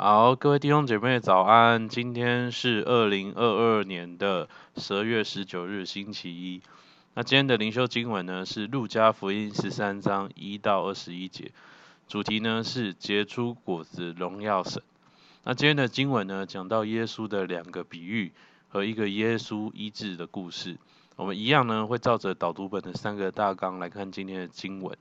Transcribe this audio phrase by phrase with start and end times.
[0.00, 1.88] 好，各位弟兄姐妹早安。
[1.88, 6.62] 今天是二零二二年的十二月十九日，星期一。
[7.14, 11.50] 那今天的灵修经文呢是路加福音十三章一到二十一节，
[12.06, 14.80] 主题呢是结出果子荣耀神。
[15.42, 18.30] 那今天的经文呢讲到耶稣的两个比喻
[18.68, 20.76] 和一个耶稣医治的故事。
[21.16, 24.96] 我们一样呢会照着导读本的三个大纲来看今天的经文。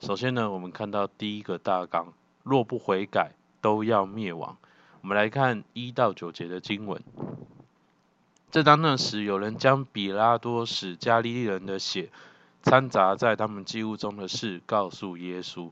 [0.00, 2.12] 首先呢，我们看到第一个大纲，
[2.42, 3.30] 若不悔改，
[3.60, 4.56] 都要灭亡。
[5.02, 7.02] 我们来看一到九节的经文。
[8.50, 12.10] 正当那时，有人将比拉多使加利利人的血
[12.62, 15.70] 掺杂在他们祭物中的事告诉耶稣。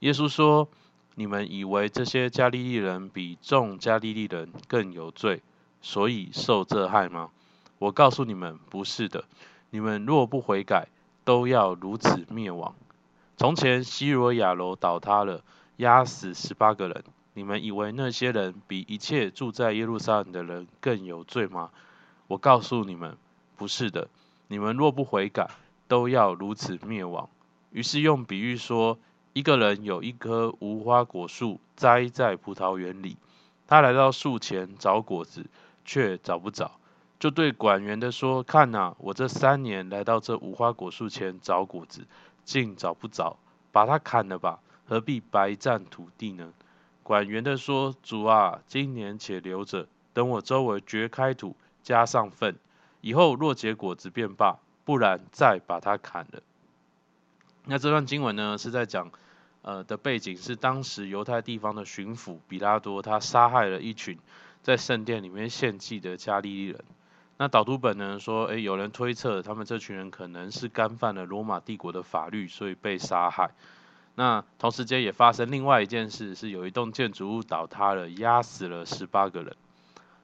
[0.00, 0.68] 耶稣说
[1.16, 5.42] ：“你们以为这些加利利人比众加利利人更有罪，
[5.80, 7.30] 所以受这害吗？
[7.78, 9.24] 我告诉你们，不是的。
[9.70, 10.88] 你们若不悔改，
[11.24, 12.74] 都要如此灭亡。
[13.36, 15.42] 从前西罗亚楼倒塌了。”
[15.78, 17.02] 压死十八个人，
[17.34, 21.70] 你们以为那些人比一切住在耶路撒冷的人更有罪吗？
[22.26, 23.16] 我告诉你们，
[23.56, 24.08] 不是的。
[24.48, 25.48] 你们若不悔改，
[25.88, 27.28] 都要如此灭亡。
[27.70, 28.98] 于是用比喻说，
[29.32, 33.16] 一个人有一棵无花果树栽在葡萄园里，
[33.66, 35.46] 他来到树前找果子，
[35.86, 36.72] 却找不着，
[37.18, 42.06] 就对管园的说：“看哪，我这三年来到这无花果树前找果子，
[42.44, 43.38] 竟找不着，
[43.70, 46.52] 把它砍了吧。”何必白占土地呢？
[47.02, 52.56] 管园的说：“主啊，今年且留着，等我周围掘开土，加上粪，
[53.00, 56.42] 以后若结果子便罢，不然再把它砍了。”
[57.66, 59.10] 那这段经文呢，是在讲，
[59.62, 64.18] 呃的背景是当时犹太地方的巡抚比拉多，他杀害了一群
[64.62, 66.84] 在圣殿里面献祭的加利利人。
[67.38, 73.50] 那导读本呢说，诶，有人推测他们这群人可能是干犯了罗马帝国的法律，所以被杀害。
[74.14, 79.56] 那同时间也发生另外一件事，是有一栋建筑物倒塌了，压死了十八个人。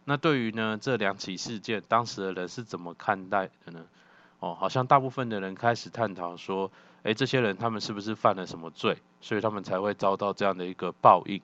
[0.04, 3.84] 那对于呢这两起事件，当时的人是怎么看待的呢？
[4.40, 6.70] 哦，好像大部分的人开始探讨说，
[7.02, 11.40] 诶，这些人他们是不是犯了什么罪，所以他们才会遭到这样的一个报应？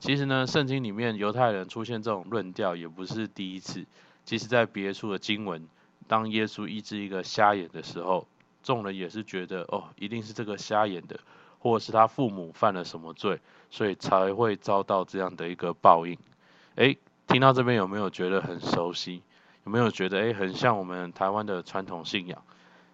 [0.00, 3.84] 其实呢，圣经里面犹太人出现这种论调也不是第一次。
[4.24, 5.68] 其实，在别处的经文，
[6.08, 8.26] 当耶稣医治一个瞎眼的时候，
[8.62, 11.20] 众人也是觉得，哦，一定是这个瞎眼的。
[11.62, 13.38] 或者是他父母犯了什么罪，
[13.70, 16.18] 所以才会遭到这样的一个报应。
[16.74, 19.22] 诶，听到这边有没有觉得很熟悉？
[19.64, 22.42] 有没有觉得诶，很像我们台湾的传统信仰？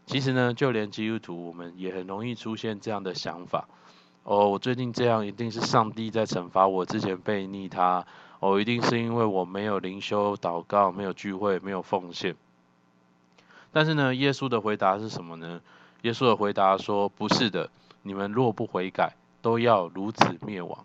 [0.04, 3.66] 其实呢，就连基督徒我们也很容易出现这样的想法。
[4.24, 8.06] 哦，我最近这样一定是上帝在惩罚我之前悖逆他。
[8.40, 12.36] 哦，一定是因为我没有灵修、祷告、没有聚会、没有奉献。
[13.72, 15.60] 但是呢，耶稣的回答是什么呢？
[16.02, 17.70] 耶稣的回答说：不是的。
[18.08, 20.84] 你们若不悔改，都要如此灭亡。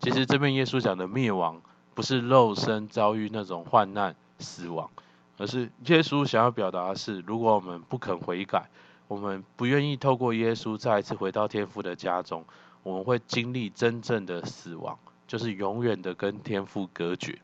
[0.00, 1.60] 其实这边耶稣讲的灭亡，
[1.94, 4.90] 不是肉身遭遇那种患难死亡，
[5.38, 8.68] 而是耶稣想要表达的是，如果我们不肯悔改，
[9.08, 12.44] 我们不愿意透过耶稣再一次回到天父的家中，
[12.82, 17.38] 我们会经历真正的死亡，就是永远的跟天父隔绝。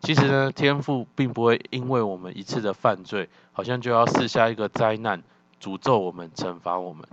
[0.00, 5.22] 其实呢，天父并不会因为我们一次的犯罪，好像就要赐下一个灾难，
[5.60, 7.06] 诅咒我们，惩罚我们。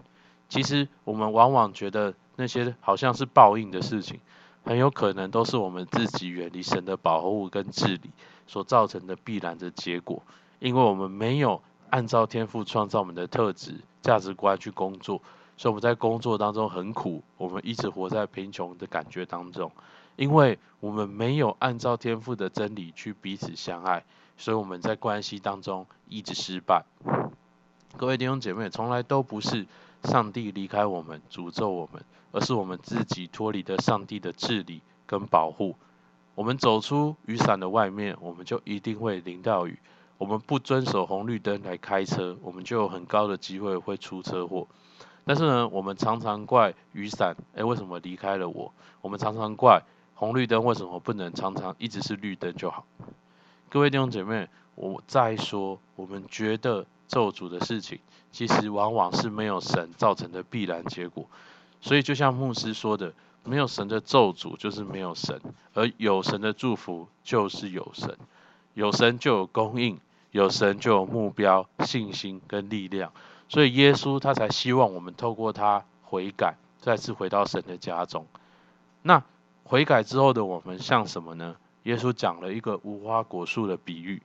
[0.53, 4.19] 其实我们往往觉得那些好像是报应的事情，
[4.63, 8.11] 很有可能都是我们自己远离神的保护跟治理
[8.45, 10.21] 所造成的必然的结果。
[10.59, 11.59] 因为我们没有
[11.89, 15.23] 按照天赋创造我们的特质、价值观去工作，
[15.57, 19.71] 所以我们在工作当中很苦，我们一直活在贫穷的感觉当中。
[20.17, 24.03] 因为我们没有按照天赋的真理去彼此相爱，
[24.37, 26.83] 所以我们在关系当中一直失败。
[27.97, 29.65] 各位弟兄姐妹，从来都不是。
[30.03, 35.75] 上帝离开我们，诅咒我们，而是我们自己脱离了上帝的治理跟保护。
[36.35, 39.79] 我们走出雨伞的外面，我们就一定会淋到雨。
[40.17, 44.67] 我们不遵守红绿灯来开车，我们就有很高的机会会出车祸。
[45.25, 48.73] 但是呢，我们常常怪雨伞，诶，为什么离开了我？
[49.01, 49.81] 我们常常怪
[50.15, 52.85] 红绿灯，为什么不能常常一直是绿灯就好？
[53.69, 56.85] 各位弟兄姐妹，我再说，我们觉得。
[57.13, 57.99] 咒诅的事情，
[58.31, 61.27] 其实往往是没有神造成的必然结果。
[61.79, 63.13] 所以就像牧师说的，
[63.43, 65.39] 没有神的咒诅就是没有神，
[65.73, 68.17] 而有神的祝福就是有神。
[68.73, 69.99] 有神就有供应，
[70.31, 73.11] 有神就有目标、信心跟力量。
[73.47, 78.25] 所以耶稣他才希望我们透过他悔改，再次回到神的家中。
[79.03, 79.23] 那
[79.63, 81.55] 悔改之后的我们像什么呢？
[81.83, 84.23] 耶稣讲了一个无花果树的比喻。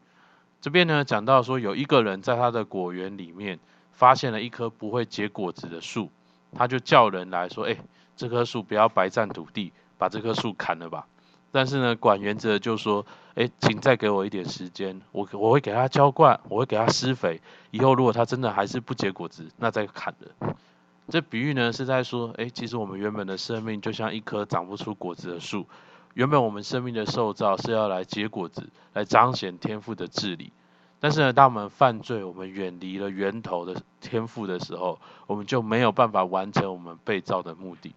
[0.60, 3.58] 这边呢，讲到说，有一个人在他的果园里面
[3.92, 6.10] 发现了一棵不会结果子的树，
[6.52, 7.76] 他就叫人来说：“哎，
[8.16, 11.06] 这棵树不要白占土地，把这棵树砍了吧。”
[11.52, 13.06] 但是呢，管园子就说
[13.36, 17.40] ：“哎，请再给我一点时间，我我会给他浇灌，我会给他施肥。
[17.70, 20.56] 以后如果他真的还是不结果子，那再砍了。”
[21.08, 25.66] 这比喻呢是在说：哎，其实我们原本的生命就像一棵长不出果子的树，
[26.14, 30.52] 原本我们生命的受造是要来结果子，来彰显天赋的治理。
[31.00, 37.94] 但是呢，当我们犯罪，我们远离了源头的天赋的时候，我们就没有办法完成我们被造的目的。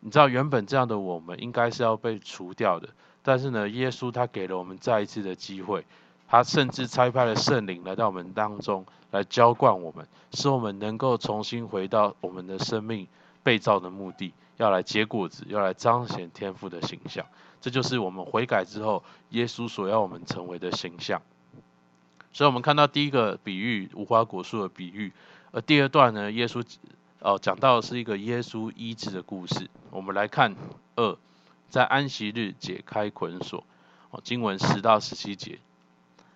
[0.00, 2.88] 你知道，原本这样的我们应该是要被除掉的，
[3.24, 5.84] 但是呢，耶稣他给了我们再一次的机会，
[6.28, 13.08] 他甚至差派了圣灵来到我们当中，来浇灌我们，使我们能够重新回到我们的生命
[13.42, 17.24] 被造的目的，要来结果子，要来彰显天赋的形象。
[17.60, 21.22] 这就是我们悔改之后，耶稣所要我们成为的形象。
[22.30, 25.12] 所以，我们看到第一个比喻无花果树的比喻，
[25.50, 26.62] 而第二段呢，耶稣
[27.20, 29.68] 哦讲到的是一个耶稣医治的故事。
[29.90, 30.54] 我们来看
[30.94, 31.16] 二，
[31.68, 33.64] 在安息日解开捆锁。
[34.10, 35.58] 哦，经文十到十七节。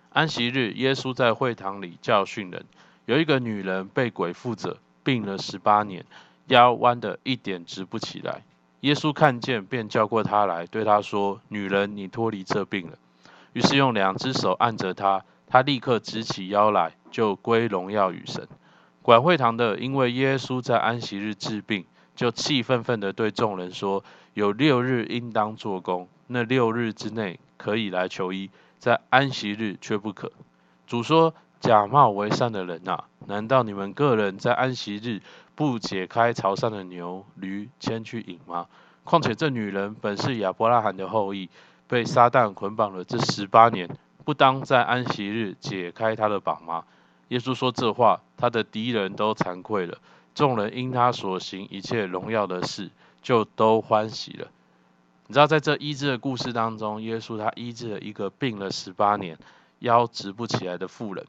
[0.09, 2.65] 安息日，耶稣在会堂里教训人，
[3.05, 6.05] 有一个女人被鬼附着，病了十八年，
[6.47, 8.43] 腰弯得一点直不起来。
[8.81, 12.97] 耶稣看见，便叫过他来，对他说：“女人，你脱离这病了。”
[13.53, 15.23] 于是用两只手按着他。
[15.47, 18.47] 他立刻直起腰来，就归荣耀与神。
[19.03, 21.85] 管会堂的因为耶稣在安息日治病，
[22.15, 24.03] 就气愤愤地对众人说
[24.33, 28.49] ：“有六日应当做工，那六日之内可以来求医，
[28.79, 30.31] 在安息日却不可。”
[30.87, 35.21] 主说：“假冒为善的人呐，难道你们个人在安息日
[35.55, 38.67] 不解开朝上的牛驴牵去饮吗？
[39.03, 41.49] 况且这女人本是亚伯拉罕的后裔，
[41.87, 43.89] 被撒旦捆绑了这十八年。”
[44.25, 46.85] 不当在安息日解开她的绑吗？
[47.27, 49.97] 耶稣说这话，他的敌人都惭愧了。
[50.33, 52.89] 众人因他所行一切荣耀的事，
[53.21, 54.47] 就都欢喜了。
[55.27, 59.37] 你知道，在这医治的故事当中，耶稣他医治了一个病了十八年、
[59.79, 61.25] 腰直不起来的妇人。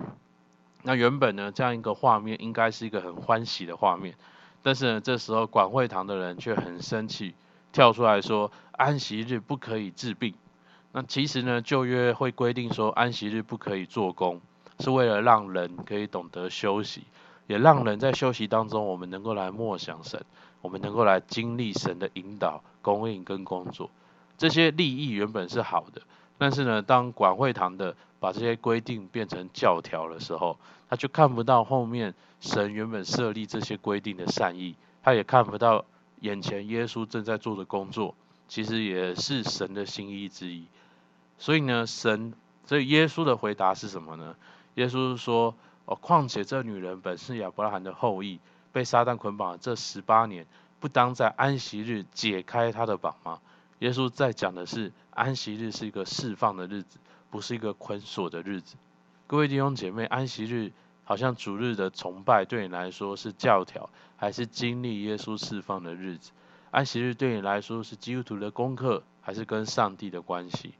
[0.87, 4.15] 那原本呢，这样一个画面应该是一个很欢喜的画面，
[4.63, 7.35] 但是呢，这时候管会堂的人却很生气，
[7.73, 10.35] 跳出来说：安息日不可以治病。
[10.93, 14.43] 那其实呢，旧约会规定说安息日不可以做工，
[14.79, 17.05] 是为了让人可以懂得休息，
[17.47, 20.23] 也让人在休息当中，我们能够来默想神，
[20.61, 23.91] 我们能够来经历神的引导、供应跟工作。
[24.37, 26.03] 这些利益原本是好的，
[26.44, 30.58] 但是呢，当管会堂的把这些规定变成教条的时候，
[30.91, 35.87] 他就看不到后面神原本设立这些规定的善意，他也看不到
[36.20, 38.14] 眼前耶稣正在做的工作，
[38.46, 40.67] 其实也是神的心意之一。
[41.38, 42.35] 所以呢，神，
[42.67, 44.37] 所以耶稣的回答是什么呢？
[44.75, 45.55] 耶稣说
[45.87, 48.38] ：“哦，况且这女人本是亚伯拉罕的后裔，
[48.70, 50.46] 被撒旦捆绑这十八年，
[50.79, 53.41] 不当在安息日解开她的绑吗？”
[53.81, 56.99] 耶稣在讲的是安息日是一个释放的日子，
[57.31, 58.76] 不是一个捆锁的日子。
[59.26, 60.73] 各位弟兄姐妹，安息日
[61.05, 66.31] 好像主日的崇拜对你来说是教条，还是经历耶稣释放的日子？
[66.71, 70.75] 安息日对你来说是基督徒的功课，还是跟上帝的关系？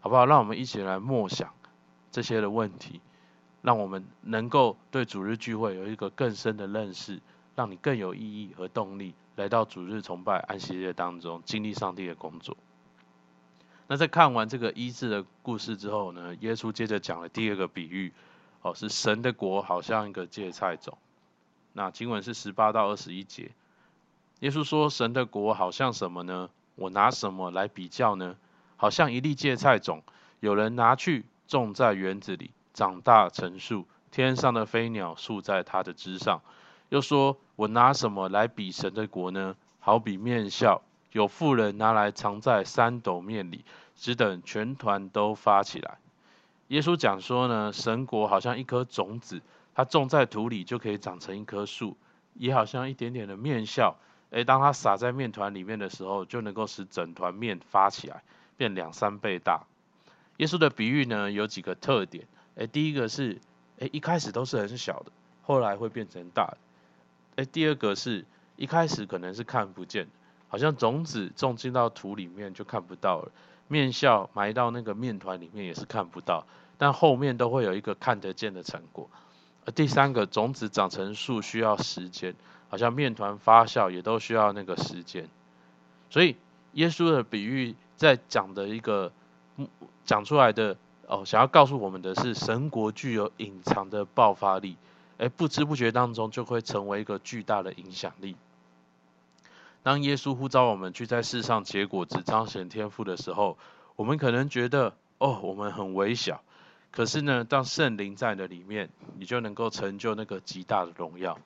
[0.00, 0.26] 好不好？
[0.26, 1.52] 让我们一起来默想
[2.10, 3.00] 这些的问题，
[3.62, 7.20] 让我们能够对主日聚会有一个更深的认识，
[7.54, 12.58] 让你更有意义和动力来到主日崇拜安息日当中，经历上帝的工作。
[13.86, 18.12] 那在看完这个医治的故事之后呢，耶稣接着讲了第二个比喻，
[18.60, 20.98] 哦，是神的国好像一个芥菜种。
[21.72, 23.50] 那经文是十八到二十一节，
[24.40, 26.50] 耶稣说：“神的国好像什么呢？
[26.74, 28.36] 我拿什么来比较呢？”
[28.76, 30.02] 好像一粒芥菜种，
[30.40, 36.42] 有人拿去种在园子里，长大成树，天上的飞鸟宿在它的枝上。
[36.90, 39.56] 又说：“我拿什么来比神的国呢？
[39.78, 40.82] 好比面酵，
[41.12, 43.64] 有妇人拿来藏在三斗面里，
[43.96, 45.96] 只等全团都发起来。”
[46.68, 49.40] 耶稣讲说呢，神国好像一颗种子，
[49.74, 51.96] 它种在土里就可以长成一棵树，
[52.34, 53.94] 也好像一点点的面酵，
[54.30, 58.22] 诶，当它撒在面团里面的时候，就能够使整团面发起来。
[58.56, 59.62] 变两三倍大。
[60.36, 62.26] 耶稣的比喻呢，有几个特点。
[62.56, 63.40] 诶，第一个是，
[63.78, 66.58] 诶，一开始都是很小的，后来会变成大的。
[67.36, 68.24] 诶，第二个是
[68.56, 70.08] 一开始可能是看不见，
[70.48, 73.30] 好像种子种进到土里面就看不到了，
[73.68, 76.46] 面酵埋到那个面团里面也是看不到，
[76.78, 79.08] 但后面都会有一个看得见的成果。
[79.64, 82.34] 而第三个，种子长成树需要时间，
[82.68, 85.28] 好像面团发酵也都需要那个时间。
[86.08, 86.36] 所以
[86.72, 87.74] 耶稣的比喻。
[88.00, 89.12] 在讲的一个
[90.06, 90.74] 讲出来的
[91.06, 94.78] 哦，想要告诉我们的是，神国具有隐藏的爆发力，
[95.20, 98.36] 而，不知不觉当中就会成为一个巨大的影响力。
[99.82, 103.58] 当耶稣呼召我们去在世上结果子彰显天赋的时候，
[103.96, 106.42] 我们可能觉得哦，我们很微小，
[106.90, 111.38] 可是呢，当圣灵在的里面，你就能够成就那个极大的荣耀。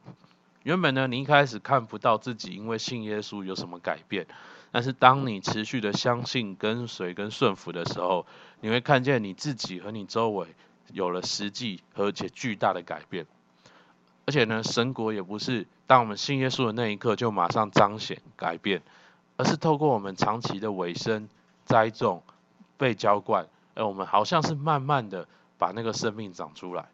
[0.63, 4.29] 原本呢，你一开始看不到自己因为信耶稣有什么改变，
[4.71, 8.25] 但是当你持续的相信、跟随、跟顺服的时候，
[8.61, 10.47] 你会看见你自己和你周围
[10.93, 13.27] 有了实际而且巨大的改变。
[14.27, 18.83] 而且呢，神国也不是当我们信耶稣的那一刻就马上彰显改变，
[19.37, 21.29] 而是透过我们长期的委身、
[21.65, 22.23] 栽种、
[22.77, 25.29] 被浇灌，而我们好像是慢慢的
[25.59, 26.87] 把那个生命长出来。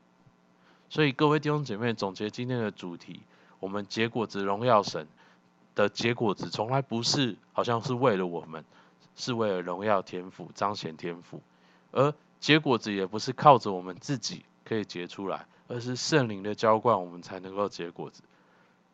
[0.88, 3.20] 所以各位弟兄姐妹，总结今天的主题。
[3.60, 5.06] 我们结果子荣耀神
[5.75, 8.64] 的结果子，从来不是好像是为了我们，
[9.14, 11.40] 是为了荣耀天赋、彰显天赋。
[11.92, 18.24] 而结果子也不是靠着我们自己可以结出来，而是圣灵的浇灌，我们才能够结果子。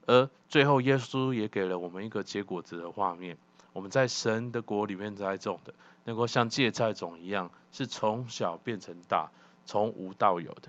[0.04, 3.38] 而最后，耶稣也给了我们一个结果子的画面：
[3.72, 5.72] 我们在神的国里面栽种的，
[6.04, 9.30] 能够像芥菜种一样，是从小变成大，
[9.64, 10.68] 从无到有的，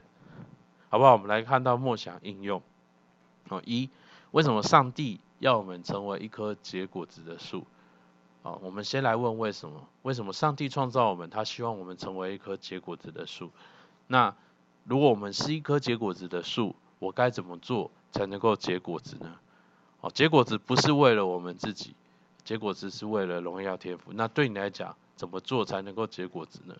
[0.88, 1.12] 好不好？
[1.12, 2.64] 我们来看到默想应用。
[3.50, 3.90] 哦，一，
[4.32, 7.68] 为什么上帝要我们成为一棵结果子的树？
[8.44, 9.88] 哦，我们先来问为什么？
[10.04, 13.52] 为什么上帝创造我们，他希望我们成为一棵结果子的树？
[14.08, 14.34] 那
[14.88, 19.36] 如果我们是一棵结果子的树，我该怎么做才能够结果子呢？
[20.00, 21.94] 哦，结果子不是为了我们自己，
[22.46, 24.14] 结果子是为了荣耀天父。
[24.14, 26.76] 那对你来讲，怎么做才能够结果子呢？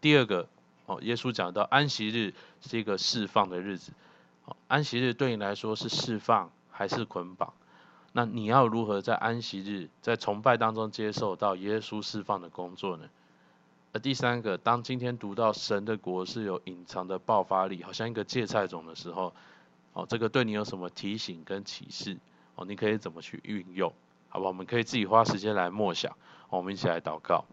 [0.00, 0.48] 第二个，
[0.86, 3.92] 哦，耶稣讲到安息日是一个释放的日子。
[4.46, 7.52] 哦安息日对你来说是释放还是捆绑？
[8.12, 13.08] 那你要如何在安息日在崇拜当中接受到耶稣释放的工作呢？
[13.92, 19.34] 而第三个，当今天读到神的国是有隐藏的爆发力，好像一个芥菜种的时候，
[19.92, 22.16] 哦，这个对你有什么提醒跟启示？
[22.54, 23.92] 哦，你可以怎么去运用？
[24.28, 26.16] 好吧，我们可以自己花时间来默想。
[26.50, 27.44] 我们一起来祷告。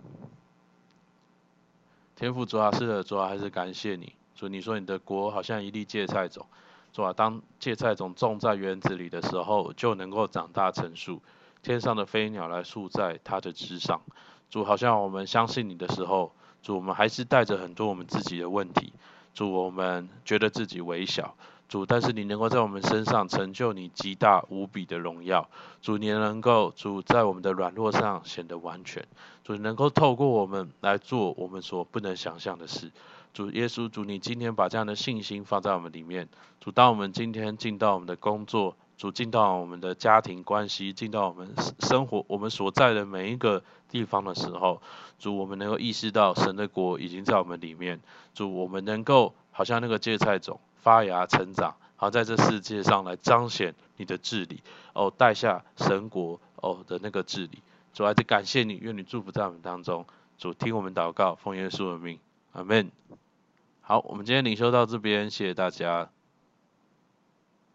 [2.16, 4.14] 天父主啊，是的，主啊，还是感谢你。
[4.36, 6.46] 主，你说你的国好像一粒芥菜种。
[6.94, 7.14] 是吧？
[7.14, 11.22] 当芥菜种种在园子里的时候，就能够长大成树，
[11.62, 14.02] 天上的飞鸟来宿在它的枝上。
[14.50, 18.94] 主，好像我们相信你的时候，主，我们还是带着很多我们自己的问题。
[19.34, 21.36] 主，我们觉得自己微小。
[21.70, 25.50] 主，但是你能够在我们身上成就你极大无比的荣耀。
[25.82, 29.06] 主，你能够主在我们的软弱上显得完全。
[29.44, 32.92] 主，能够透过我们来做我们所不能想象的事。
[33.34, 36.30] 主耶稣，主你今天把这样的信心放在我们里面。
[36.62, 44.82] 主，当我们今天进到我们的工作，主进到我们的家庭关系，进到我们生活，我们所在的每一个地方的时候，
[45.20, 48.00] 主我们能够意识到神的国已经在我们里面。
[48.34, 54.62] 主，我们能够好像那个芥菜种发芽成长，好在这世界上来彰显你的治理
[54.94, 57.62] 哦，带下神国哦的那个治理。
[57.94, 60.06] 主，还是感谢你，愿你祝福在我们当中。
[60.40, 62.20] 主，听我们祷告，奉耶稣的名，
[62.54, 62.92] 阿门。
[63.82, 66.10] 好，我们今天领修到这边，谢谢大家。